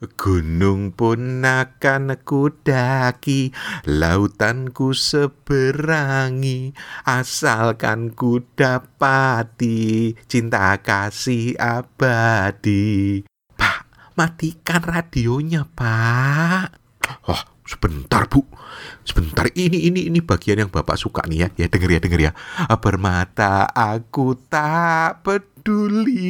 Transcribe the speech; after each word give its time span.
Gunung 0.00 0.96
pun 0.96 1.44
akan 1.44 2.16
kudaki, 2.24 3.52
lautanku 3.84 4.96
seberangi, 4.96 6.72
asalkan 7.04 8.16
ku 8.16 8.40
dapati 8.56 10.16
cinta 10.24 10.80
kasih 10.80 11.52
abadi. 11.60 13.28
Pak, 13.60 13.78
matikan 14.16 14.80
radionya, 14.88 15.68
Pak. 15.68 16.80
Oh, 17.28 17.59
sebentar, 17.70 18.26
Bu. 18.26 18.42
Sebentar, 19.06 19.46
ini 19.54 19.86
ini 19.86 20.10
ini 20.10 20.18
bagian 20.18 20.66
yang 20.66 20.70
Bapak 20.70 20.98
suka 20.98 21.22
nih 21.30 21.46
ya. 21.46 21.48
Ya 21.54 21.66
denger 21.70 21.90
ya, 21.94 22.00
denger 22.02 22.20
ya. 22.30 22.32
Bermata 22.82 23.70
aku 23.70 24.34
tak 24.50 25.22
peduli. 25.22 26.26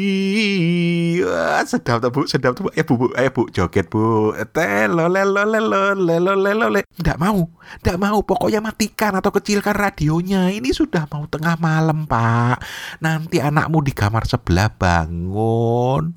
Wah, 1.24 1.64
sedap 1.64 2.04
tuh, 2.04 2.12
Bu. 2.12 2.28
Sedap 2.28 2.52
tuh, 2.52 2.68
Bu. 2.68 2.70
Ya, 2.76 2.84
Bu, 2.84 3.00
Bu. 3.00 3.08
Ayo, 3.16 3.32
Bu, 3.32 3.48
joget, 3.48 3.88
Bu. 3.88 4.36
Telo 4.52 5.08
lelo 5.08 5.48
lelo 5.48 5.96
lelo 5.96 6.34
lelo 6.36 6.66
le. 6.68 6.84
Nggak 7.00 7.16
mau. 7.16 7.48
Nggak 7.80 7.96
mau. 7.96 8.20
Pokoknya 8.20 8.60
matikan 8.60 9.16
atau 9.16 9.32
kecilkan 9.32 9.72
radionya. 9.72 10.52
Ini 10.52 10.68
sudah 10.76 11.08
mau 11.08 11.24
tengah 11.24 11.56
malam, 11.56 12.04
Pak. 12.04 12.60
Nanti 13.00 13.40
anakmu 13.40 13.80
di 13.80 13.96
kamar 13.96 14.28
sebelah 14.28 14.68
bangun. 14.76 16.12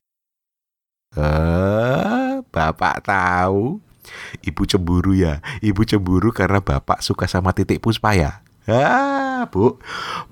Eh, 1.14 2.42
Bapak 2.50 3.06
tahu 3.06 3.93
Ibu 4.44 4.62
cemburu 4.68 5.16
ya. 5.16 5.40
Ibu 5.64 5.82
cemburu 5.88 6.30
karena 6.34 6.60
bapak 6.60 7.00
suka 7.00 7.30
sama 7.30 7.56
titik 7.56 7.80
puspa 7.80 8.16
ya. 8.16 8.44
Ah, 8.64 9.44
Bu. 9.52 9.76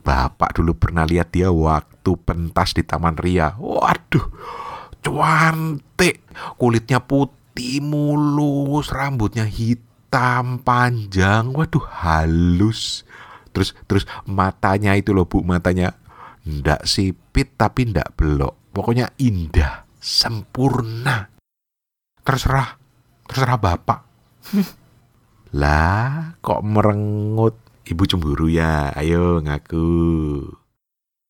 Bapak 0.08 0.56
dulu 0.56 0.72
pernah 0.76 1.04
lihat 1.04 1.36
dia 1.36 1.52
waktu 1.52 2.16
pentas 2.24 2.72
di 2.72 2.84
Taman 2.84 3.20
Ria. 3.20 3.60
Waduh. 3.60 4.28
Cuantik. 5.04 6.24
Kulitnya 6.56 7.04
putih 7.04 7.84
mulus, 7.84 8.96
rambutnya 8.96 9.44
hitam 9.44 10.64
panjang. 10.64 11.52
Waduh, 11.52 11.84
halus. 11.92 13.04
Terus 13.52 13.76
terus 13.84 14.08
matanya 14.24 14.96
itu 14.96 15.12
loh, 15.12 15.28
Bu, 15.28 15.44
matanya 15.44 16.00
ndak 16.48 16.88
sipit 16.88 17.60
tapi 17.60 17.92
ndak 17.92 18.16
belok. 18.16 18.56
Pokoknya 18.72 19.12
indah, 19.20 19.84
sempurna. 20.00 21.28
Terserah 22.24 22.81
Terserah 23.32 23.56
bapak. 23.56 24.00
lah, 25.62 26.36
kok 26.44 26.60
merengut? 26.68 27.56
Ibu 27.88 28.04
cemburu 28.04 28.52
ya? 28.52 28.92
Ayo 28.92 29.40
ngaku. 29.40 29.88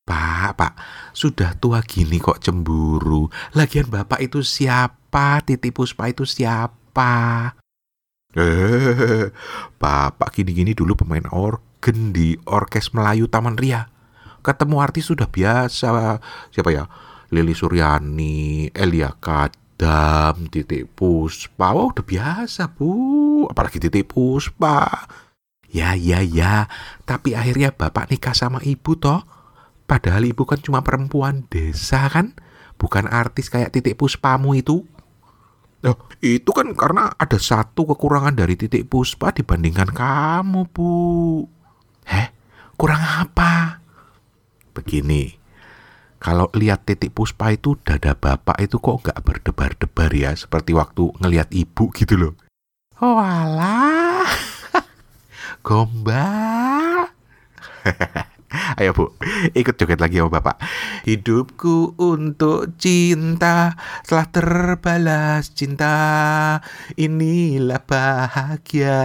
Pak, 0.01 0.57
pak, 0.57 0.73
sudah 1.13 1.53
tua 1.61 1.85
gini 1.85 2.17
kok 2.17 2.41
cemburu. 2.41 3.29
Lagian 3.53 3.85
bapak 3.85 4.17
itu 4.17 4.41
siapa? 4.41 5.45
Titi 5.45 5.69
Puspa 5.69 6.09
itu 6.09 6.25
siapa? 6.25 7.53
Eh, 8.33 9.29
bapak 9.77 10.29
gini-gini 10.33 10.73
dulu 10.73 10.97
pemain 10.97 11.29
organ 11.29 12.09
di 12.09 12.33
Orkes 12.49 12.97
Melayu 12.97 13.29
Taman 13.29 13.61
Ria. 13.61 13.93
Ketemu 14.41 14.81
artis 14.81 15.05
sudah 15.05 15.29
biasa. 15.29 16.17
Siapa 16.49 16.69
ya? 16.73 16.89
Lili 17.29 17.53
Suryani, 17.53 18.73
Elia 18.73 19.13
Kad, 19.21 19.55
Adam, 19.81 20.45
titik 20.45 20.93
puspa. 20.93 21.73
Wah, 21.73 21.89
udah 21.89 22.05
biasa, 22.05 22.69
Bu. 22.69 23.49
Apalagi 23.49 23.81
titik 23.81 24.13
puspa. 24.13 25.09
Ya, 25.73 25.97
ya, 25.97 26.21
ya. 26.21 26.69
Tapi 27.01 27.33
akhirnya 27.33 27.73
bapak 27.73 28.13
nikah 28.13 28.37
sama 28.37 28.61
ibu 28.61 28.93
toh. 28.93 29.25
Padahal 29.89 30.29
ibu 30.29 30.45
kan 30.45 30.61
cuma 30.61 30.85
perempuan 30.85 31.49
desa 31.49 32.05
kan? 32.13 32.37
Bukan 32.77 33.09
artis 33.09 33.49
kayak 33.49 33.73
titik 33.73 33.97
puspamu 33.97 34.53
itu. 34.53 34.85
Oh, 35.81 35.97
itu 36.21 36.51
kan 36.53 36.77
karena 36.77 37.17
ada 37.17 37.41
satu 37.41 37.89
kekurangan 37.89 38.37
dari 38.37 38.53
titik 38.53 38.85
puspa 38.85 39.33
dibandingkan 39.33 39.89
kamu, 39.89 40.69
Bu. 40.69 40.93
Heh, 42.05 42.29
kurang 42.77 43.01
apa? 43.01 43.81
Begini, 44.77 45.40
kalau 46.21 46.53
lihat 46.53 46.85
titik 46.85 47.17
puspa 47.17 47.49
itu 47.49 47.81
dada 47.81 48.13
bapak 48.13 48.61
itu 48.61 48.77
kok 48.77 49.01
nggak 49.01 49.25
berdebar-debar 49.25 50.13
ya 50.13 50.37
seperti 50.37 50.77
waktu 50.77 51.09
ngelihat 51.17 51.49
ibu 51.49 51.89
gitu 51.97 52.13
loh. 52.13 52.33
Oh 53.01 53.17
gombal. 55.65 57.09
Ayo 58.77 58.91
bu, 58.91 59.15
ikut 59.55 59.79
joget 59.79 59.97
lagi 59.97 60.19
sama 60.19 60.37
bapak. 60.37 60.59
Hidupku 61.07 61.95
untuk 61.95 62.75
cinta 62.77 63.79
telah 64.03 64.27
terbalas 64.27 65.55
cinta. 65.55 66.59
Inilah 66.99 67.81
bahagia. 67.81 69.01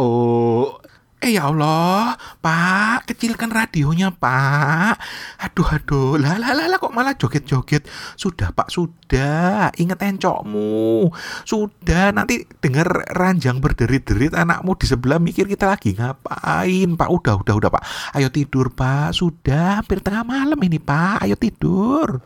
Oh, 0.00 0.81
Eh 1.22 1.38
ya 1.38 1.54
Allah, 1.54 2.18
Pak, 2.42 3.06
kecilkan 3.06 3.54
radionya, 3.54 4.10
Pak. 4.10 4.98
Aduh, 5.38 5.70
aduh, 5.70 6.18
lah, 6.18 6.34
lah, 6.34 6.50
lah, 6.50 6.82
kok 6.82 6.90
malah 6.90 7.14
joget-joget. 7.14 7.86
Sudah, 8.18 8.50
Pak, 8.50 8.74
sudah. 8.74 9.70
Ingat 9.78 10.02
encokmu. 10.02 11.06
Sudah, 11.46 12.10
nanti 12.10 12.42
dengar 12.58 13.06
ranjang 13.14 13.62
berderit-derit 13.62 14.34
anakmu 14.34 14.74
di 14.74 14.90
sebelah 14.90 15.22
mikir 15.22 15.46
kita 15.46 15.70
lagi 15.70 15.94
ngapain, 15.94 16.90
Pak. 16.98 17.08
Udah, 17.14 17.38
udah, 17.38 17.54
udah, 17.54 17.70
Pak. 17.70 17.84
Ayo 18.18 18.26
tidur, 18.34 18.74
Pak. 18.74 19.14
Sudah, 19.14 19.78
hampir 19.78 20.02
tengah 20.02 20.26
malam 20.26 20.58
ini, 20.58 20.82
Pak. 20.82 21.22
Ayo 21.22 21.38
tidur. 21.38 22.18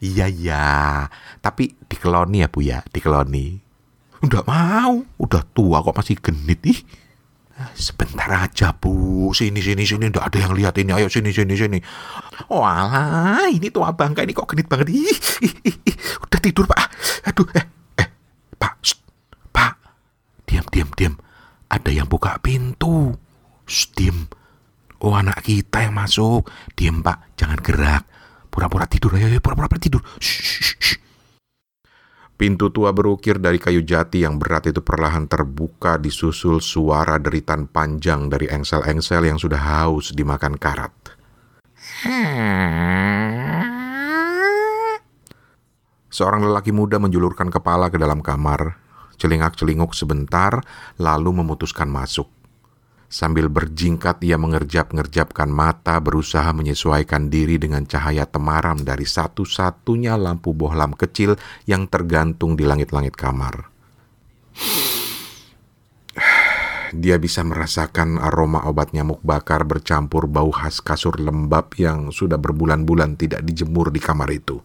Iya, 0.00 0.32
iya. 0.32 1.04
Tapi 1.44 1.76
dikeloni 1.84 2.40
ya, 2.40 2.48
Bu, 2.48 2.64
ya. 2.64 2.80
Dikeloni. 2.88 3.60
Udah 4.24 4.40
mau. 4.48 5.04
Udah 5.20 5.44
tua 5.52 5.84
kok 5.84 5.92
masih 5.92 6.16
genit, 6.24 6.64
ih. 6.64 6.80
Sebentar 7.74 8.30
aja 8.30 8.70
bu, 8.70 9.34
sini 9.34 9.58
sini 9.58 9.82
sini, 9.82 10.14
ndak 10.14 10.30
ada 10.30 10.38
yang 10.38 10.54
lihat 10.54 10.78
ini. 10.78 10.94
Ayo 10.94 11.10
sini 11.10 11.34
sini 11.34 11.58
sini. 11.58 11.78
Walah, 12.46 13.50
ini 13.50 13.66
tua 13.74 13.90
bangka 13.90 14.22
ini 14.22 14.30
kok 14.30 14.46
genit 14.46 14.70
banget. 14.70 14.94
Ih, 14.94 15.18
ih, 15.42 15.54
ih. 15.66 15.96
Udah 16.22 16.38
tidur 16.38 16.70
pak. 16.70 16.86
Aduh, 17.26 17.50
eh, 17.58 17.66
eh, 17.98 18.08
pak, 18.54 18.78
Shh. 18.78 19.02
pak, 19.50 19.74
diam 20.46 20.66
diam 20.70 20.86
diam. 20.94 21.14
Ada 21.66 21.90
yang 21.90 22.06
buka 22.06 22.38
pintu. 22.38 23.18
Shh, 23.66 23.90
diam. 23.90 24.30
Oh 25.02 25.18
anak 25.18 25.42
kita 25.42 25.82
yang 25.82 25.98
masuk. 25.98 26.46
Diam 26.78 27.02
pak, 27.02 27.34
jangan 27.34 27.58
gerak. 27.58 28.06
Pura-pura 28.54 28.86
tidur, 28.86 29.18
ayo, 29.18 29.26
ayo 29.26 29.42
pura-pura 29.42 29.82
tidur. 29.82 30.02
Shh. 30.22 31.07
Pintu 32.38 32.70
tua 32.70 32.94
berukir 32.94 33.42
dari 33.42 33.58
kayu 33.58 33.82
jati 33.82 34.22
yang 34.22 34.38
berat 34.38 34.70
itu 34.70 34.78
perlahan 34.78 35.26
terbuka 35.26 35.98
disusul 35.98 36.62
suara 36.62 37.18
deritan 37.18 37.66
panjang 37.66 38.30
dari 38.30 38.46
engsel-engsel 38.46 39.26
yang 39.26 39.42
sudah 39.42 39.58
haus 39.58 40.14
dimakan 40.14 40.54
karat. 40.54 40.94
Seorang 46.14 46.46
lelaki 46.46 46.70
muda 46.70 47.02
menjulurkan 47.02 47.50
kepala 47.50 47.90
ke 47.90 47.98
dalam 47.98 48.22
kamar, 48.22 48.78
celingak-celinguk 49.18 49.90
sebentar, 49.98 50.62
lalu 50.94 51.42
memutuskan 51.42 51.90
masuk. 51.90 52.37
Sambil 53.08 53.48
berjingkat 53.48 54.20
ia 54.20 54.36
mengerjap-ngerjapkan 54.36 55.48
mata 55.48 55.96
berusaha 55.96 56.52
menyesuaikan 56.52 57.32
diri 57.32 57.56
dengan 57.56 57.88
cahaya 57.88 58.28
temaram 58.28 58.76
dari 58.84 59.08
satu-satunya 59.08 60.12
lampu 60.20 60.52
bohlam 60.52 60.92
kecil 60.92 61.40
yang 61.64 61.88
tergantung 61.88 62.52
di 62.52 62.68
langit-langit 62.68 63.16
kamar. 63.16 63.72
Dia 66.92 67.16
bisa 67.16 67.40
merasakan 67.44 68.20
aroma 68.20 68.68
obat 68.68 68.92
nyamuk 68.92 69.24
bakar 69.24 69.64
bercampur 69.64 70.28
bau 70.28 70.52
khas 70.52 70.84
kasur 70.84 71.16
lembab 71.16 71.76
yang 71.80 72.12
sudah 72.12 72.36
berbulan-bulan 72.36 73.16
tidak 73.16 73.40
dijemur 73.40 73.88
di 73.88 74.04
kamar 74.04 74.28
itu. 74.36 74.60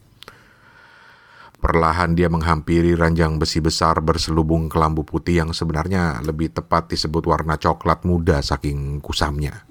Perlahan 1.63 2.11
dia 2.11 2.27
menghampiri 2.27 2.91
ranjang 2.91 3.39
besi 3.39 3.63
besar 3.63 4.03
berselubung 4.03 4.67
kelambu 4.67 5.07
putih 5.07 5.39
yang 5.39 5.55
sebenarnya 5.55 6.19
lebih 6.19 6.51
tepat 6.51 6.91
disebut 6.91 7.23
warna 7.23 7.55
coklat 7.55 8.03
muda 8.03 8.43
saking 8.43 8.99
kusamnya. 8.99 9.63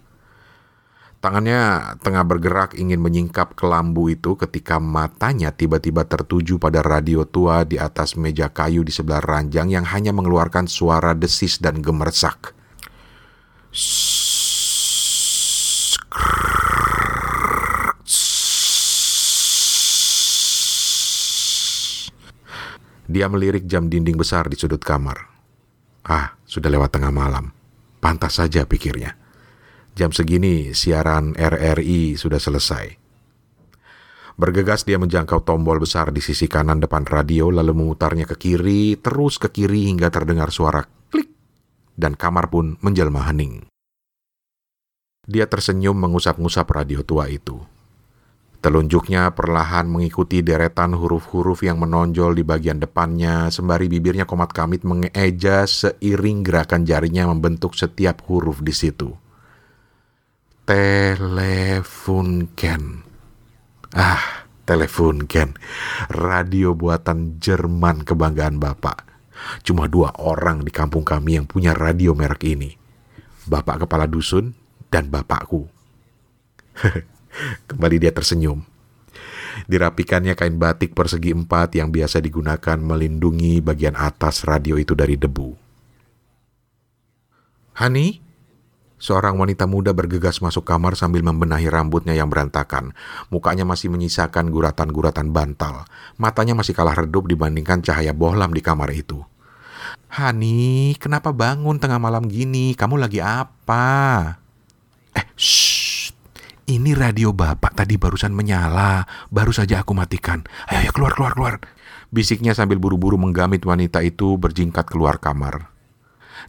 Tangannya 1.21 1.93
tengah 2.01 2.25
bergerak 2.25 2.81
ingin 2.81 2.97
menyingkap 2.97 3.53
kelambu 3.53 4.09
itu 4.09 4.41
ketika 4.41 4.81
matanya 4.81 5.53
tiba-tiba 5.53 6.09
tertuju 6.09 6.57
pada 6.57 6.81
radio 6.81 7.29
tua 7.29 7.69
di 7.69 7.77
atas 7.77 8.17
meja 8.17 8.49
kayu 8.49 8.89
di 8.89 8.91
sebelah 8.91 9.21
ranjang 9.21 9.69
yang 9.69 9.85
hanya 9.85 10.17
mengeluarkan 10.17 10.73
suara 10.73 11.13
desis 11.13 11.61
dan 11.61 11.85
gemersak. 11.85 12.57
Dia 23.13 23.29
melirik 23.29 23.69
jam 23.69 23.93
dinding 23.93 24.17
besar 24.17 24.49
di 24.49 24.57
sudut 24.57 24.81
kamar. 24.81 25.29
Ah, 26.09 26.33
sudah 26.49 26.73
lewat 26.73 26.97
tengah 26.97 27.13
malam. 27.13 27.53
Pantas 28.01 28.41
saja 28.41 28.65
pikirnya. 28.65 29.21
Jam 29.93 30.17
segini 30.17 30.73
siaran 30.73 31.37
RRI 31.37 32.17
sudah 32.17 32.41
selesai. 32.41 32.97
Bergegas 34.41 34.89
dia 34.89 34.97
menjangkau 34.97 35.45
tombol 35.45 35.77
besar 35.77 36.09
di 36.09 36.25
sisi 36.25 36.49
kanan 36.49 36.81
depan 36.81 37.05
radio 37.05 37.53
lalu 37.53 37.85
memutarnya 37.85 38.25
ke 38.25 38.41
kiri, 38.41 38.97
terus 38.97 39.37
ke 39.37 39.53
kiri 39.53 39.93
hingga 39.93 40.09
terdengar 40.09 40.49
suara 40.49 40.81
klik 41.13 41.29
dan 41.93 42.17
kamar 42.17 42.49
pun 42.49 42.81
menjelma 42.81 43.29
hening. 43.29 43.69
Dia 45.29 45.45
tersenyum 45.53 46.01
mengusap-ngusap 46.01 46.65
radio 46.73 47.05
tua 47.05 47.29
itu. 47.29 47.61
Telunjuknya 48.63 49.35
perlahan 49.35 49.91
mengikuti 49.91 50.39
deretan 50.39 50.95
huruf-huruf 50.95 51.67
yang 51.67 51.83
menonjol 51.83 52.39
di 52.39 52.47
bagian 52.47 52.79
depannya, 52.79 53.51
sembari 53.51 53.91
bibirnya 53.91 54.23
komat 54.23 54.55
kamit 54.55 54.87
mengeja 54.87 55.67
seiring 55.67 56.47
gerakan 56.47 56.87
jarinya 56.87 57.27
membentuk 57.35 57.75
setiap 57.75 58.23
huruf 58.31 58.63
di 58.63 58.71
situ. 58.71 59.11
Telefunken. 60.63 61.83
Ah, 63.99 64.47
Telefunken. 64.63 65.59
Radio 66.07 66.79
buatan 66.79 67.43
Jerman 67.43 68.07
kebanggaan 68.07 68.63
Bapak. 68.63 69.11
Cuma 69.67 69.91
dua 69.91 70.15
orang 70.23 70.63
di 70.63 70.71
kampung 70.71 71.03
kami 71.03 71.35
yang 71.35 71.51
punya 71.51 71.75
radio 71.75 72.15
merek 72.15 72.47
ini. 72.47 72.71
Bapak 73.43 73.91
kepala 73.91 74.07
dusun 74.07 74.55
dan 74.87 75.11
bapakku. 75.11 75.67
Kembali 77.69 77.97
dia 77.99 78.13
tersenyum. 78.13 78.63
Dirapikannya 79.69 80.33
kain 80.33 80.57
batik 80.57 80.97
persegi 80.97 81.37
empat 81.37 81.77
yang 81.77 81.93
biasa 81.93 82.19
digunakan 82.19 82.79
melindungi 82.81 83.61
bagian 83.61 83.95
atas 83.95 84.49
radio 84.49 84.81
itu 84.81 84.97
dari 84.97 85.15
debu. 85.15 85.55
Hani, 87.73 88.21
seorang 89.01 89.37
wanita 89.37 89.65
muda 89.65 89.93
bergegas 89.97 90.41
masuk 90.45 90.65
kamar 90.65 90.97
sambil 90.97 91.25
membenahi 91.25 91.69
rambutnya 91.69 92.13
yang 92.17 92.29
berantakan. 92.29 92.93
Mukanya 93.33 93.65
masih 93.65 93.89
menyisakan 93.93 94.53
guratan-guratan 94.53 95.33
bantal. 95.33 95.89
Matanya 96.21 96.57
masih 96.57 96.77
kalah 96.77 96.97
redup 96.97 97.29
dibandingkan 97.29 97.81
cahaya 97.85 98.13
bohlam 98.13 98.53
di 98.53 98.61
kamar 98.65 98.93
itu. 98.93 99.25
Hani, 100.13 100.93
kenapa 101.01 101.33
bangun 101.33 101.81
tengah 101.81 101.97
malam 101.97 102.29
gini? 102.29 102.77
Kamu 102.77 103.01
lagi 103.01 103.25
apa? 103.25 104.37
Eh, 105.17 105.25
shh. 105.37 105.72
Ini 106.63 106.95
radio 106.95 107.35
bapak 107.35 107.75
tadi 107.75 107.99
barusan 107.99 108.31
menyala. 108.31 109.03
Baru 109.35 109.51
saja 109.51 109.83
aku 109.83 109.99
matikan. 109.99 110.47
Ayo, 110.71 110.87
ayo 110.87 110.91
keluar, 110.95 111.13
keluar, 111.19 111.33
keluar. 111.35 111.55
Bisiknya 112.15 112.55
sambil 112.55 112.79
buru-buru 112.79 113.19
menggamit 113.19 113.67
wanita 113.67 113.99
itu 114.07 114.39
berjingkat 114.39 114.87
keluar 114.87 115.19
kamar. 115.19 115.75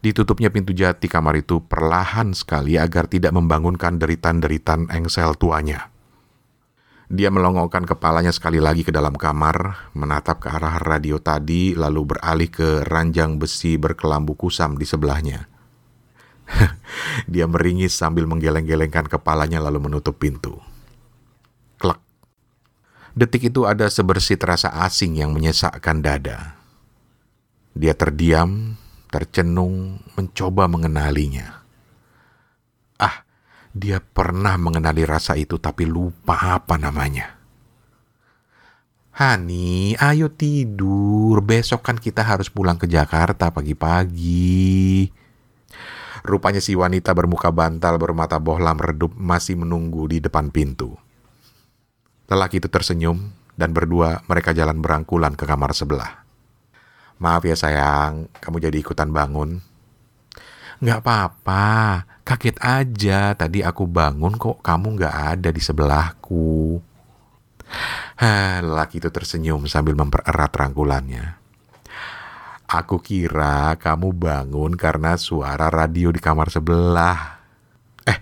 Ditutupnya 0.05 0.53
pintu 0.53 0.69
jati 0.69 1.09
kamar 1.09 1.41
itu 1.41 1.65
perlahan 1.65 2.37
sekali 2.37 2.77
agar 2.77 3.09
tidak 3.09 3.33
membangunkan 3.33 3.97
deritan-deritan 3.97 4.93
engsel 4.93 5.33
tuanya. 5.33 5.89
Dia 7.13 7.29
melongokkan 7.33 7.85
kepalanya 7.85 8.33
sekali 8.33 8.57
lagi 8.57 8.85
ke 8.85 8.93
dalam 8.93 9.13
kamar, 9.17 9.89
menatap 9.97 10.45
ke 10.45 10.49
arah 10.49 10.77
radio 10.81 11.21
tadi, 11.21 11.73
lalu 11.77 12.09
beralih 12.15 12.49
ke 12.49 12.85
ranjang 12.85 13.37
besi 13.37 13.77
berkelambu 13.81 14.33
kusam 14.37 14.77
di 14.77 14.85
sebelahnya. 14.85 15.52
Dia 17.31 17.45
meringis 17.49 17.95
sambil 17.95 18.27
menggeleng-gelengkan 18.29 19.07
kepalanya 19.07 19.63
lalu 19.63 19.89
menutup 19.89 20.17
pintu. 20.19 20.59
Klek. 21.79 21.99
Detik 23.15 23.53
itu 23.53 23.65
ada 23.65 23.87
sebersit 23.87 24.41
rasa 24.43 24.71
asing 24.85 25.17
yang 25.19 25.31
menyesakkan 25.33 26.03
dada. 26.03 26.57
Dia 27.73 27.97
terdiam, 27.97 28.77
tercenung, 29.09 30.01
mencoba 30.13 30.69
mengenalinya. 30.69 31.65
Ah, 33.01 33.25
dia 33.73 33.97
pernah 33.97 34.57
mengenali 34.61 35.01
rasa 35.05 35.33
itu 35.33 35.57
tapi 35.57 35.89
lupa 35.89 36.61
apa 36.61 36.77
namanya. 36.77 37.41
Hani, 39.13 39.93
ayo 40.01 40.33
tidur. 40.33 41.45
Besok 41.45 41.85
kan 41.85 42.01
kita 42.01 42.25
harus 42.25 42.49
pulang 42.49 42.81
ke 42.81 42.89
Jakarta 42.89 43.53
pagi-pagi. 43.53 45.05
Rupanya 46.23 46.63
si 46.63 46.71
wanita 46.71 47.11
bermuka 47.11 47.51
bantal 47.51 47.99
bermata 47.99 48.39
bohlam 48.39 48.79
redup 48.79 49.11
masih 49.19 49.59
menunggu 49.59 50.07
di 50.07 50.23
depan 50.23 50.55
pintu. 50.55 50.95
Lelaki 52.31 52.63
itu 52.63 52.71
tersenyum 52.71 53.35
dan 53.59 53.75
berdua 53.75 54.23
mereka 54.31 54.55
jalan 54.55 54.79
berangkulan 54.79 55.35
ke 55.35 55.43
kamar 55.43 55.75
sebelah. 55.75 56.23
Maaf 57.19 57.43
ya 57.43 57.59
sayang, 57.59 58.31
kamu 58.39 58.63
jadi 58.63 58.77
ikutan 58.79 59.11
bangun. 59.11 59.59
Nggak 60.79 60.99
apa-apa, 61.03 61.67
kaget 62.23 62.57
aja 62.63 63.35
tadi 63.35 63.59
aku 63.59 63.83
bangun 63.83 64.39
kok 64.39 64.63
kamu 64.63 64.87
nggak 64.95 65.15
ada 65.35 65.49
di 65.51 65.59
sebelahku. 65.59 66.79
Lelaki 68.63 69.03
itu 69.03 69.11
tersenyum 69.11 69.67
sambil 69.67 69.99
mempererat 69.99 70.55
rangkulannya. 70.55 71.42
Aku 72.73 72.97
kira 72.97 73.77
kamu 73.77 74.17
bangun 74.17 74.73
karena 74.73 75.13
suara 75.13 75.69
radio 75.69 76.09
di 76.09 76.17
kamar 76.17 76.49
sebelah. 76.49 77.37
Eh, 78.01 78.17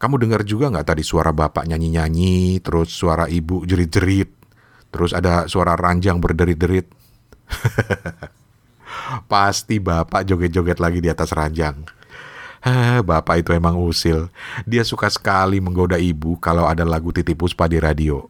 kamu 0.00 0.16
dengar 0.16 0.40
juga 0.40 0.72
nggak 0.72 0.96
tadi 0.96 1.04
suara 1.04 1.36
bapak 1.36 1.68
nyanyi-nyanyi, 1.68 2.64
terus 2.64 2.96
suara 2.96 3.28
ibu 3.28 3.60
jerit-jerit, 3.68 4.32
terus 4.88 5.12
ada 5.12 5.44
suara 5.52 5.76
ranjang 5.76 6.16
berderit-derit. 6.16 6.88
Pasti 9.32 9.76
bapak 9.76 10.24
joget-joget 10.24 10.80
lagi 10.80 11.04
di 11.04 11.12
atas 11.12 11.36
ranjang. 11.36 11.84
bapak 13.04 13.44
itu 13.44 13.52
emang 13.52 13.76
usil. 13.76 14.32
Dia 14.64 14.80
suka 14.80 15.12
sekali 15.12 15.60
menggoda 15.60 16.00
ibu 16.00 16.40
kalau 16.40 16.64
ada 16.64 16.88
lagu 16.88 17.12
Titi 17.12 17.36
Puspa 17.36 17.68
di 17.68 17.76
radio. 17.76 18.24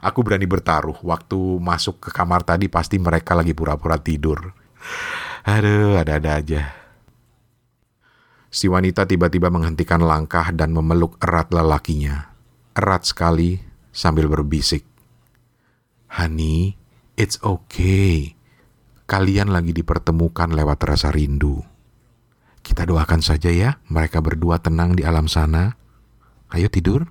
Aku 0.00 0.24
berani 0.24 0.48
bertaruh, 0.48 1.04
waktu 1.04 1.60
masuk 1.60 2.08
ke 2.08 2.10
kamar 2.16 2.48
tadi 2.48 2.72
pasti 2.72 2.96
mereka 2.96 3.36
lagi 3.36 3.52
pura-pura 3.52 4.00
tidur. 4.00 4.64
Aduh, 5.46 5.94
ada-ada 5.94 6.42
aja. 6.42 6.62
Si 8.50 8.66
wanita 8.66 9.06
tiba-tiba 9.06 9.46
menghentikan 9.46 10.02
langkah 10.02 10.50
dan 10.50 10.74
memeluk 10.74 11.14
erat 11.22 11.54
lelakinya. 11.54 12.34
Erat 12.74 13.06
sekali 13.06 13.62
sambil 13.94 14.26
berbisik. 14.26 14.82
Honey, 16.10 16.74
it's 17.14 17.38
okay. 17.46 18.34
Kalian 19.06 19.54
lagi 19.54 19.70
dipertemukan 19.70 20.50
lewat 20.50 20.82
rasa 20.82 21.14
rindu. 21.14 21.62
Kita 22.66 22.82
doakan 22.82 23.22
saja 23.22 23.52
ya, 23.52 23.78
mereka 23.86 24.18
berdua 24.18 24.58
tenang 24.58 24.98
di 24.98 25.06
alam 25.06 25.30
sana. 25.30 25.78
Ayo 26.50 26.66
tidur. 26.66 27.06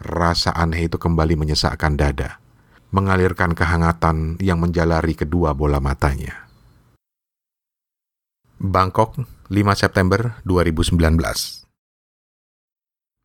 Rasa 0.00 0.56
aneh 0.56 0.88
itu 0.88 0.96
kembali 0.96 1.36
menyesakkan 1.36 2.00
dada 2.00 2.47
mengalirkan 2.88 3.52
kehangatan 3.52 4.40
yang 4.40 4.58
menjalari 4.58 5.12
kedua 5.12 5.52
bola 5.52 5.78
matanya. 5.78 6.48
Bangkok, 8.58 9.14
5 9.52 9.54
September 9.76 10.40
2019 10.42 11.67